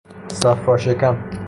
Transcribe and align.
صفرا 0.31 0.77
شکن 0.77 1.15